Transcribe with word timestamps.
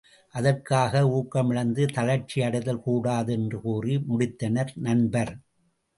அதற்காக 0.35 1.01
ஊக்கமிழந்து 1.09 1.85
தளர்ச்சி 1.93 2.41
அடைதல் 2.41 2.81
கூடாது 2.81 3.33
என்று 3.33 3.61
கூறி 3.61 3.95
முடித்தனர் 4.09 4.73
நண்பர். 4.79 5.33